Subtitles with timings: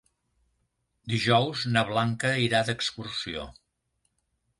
[1.11, 3.45] Dijous na Blanca irà d'excursió.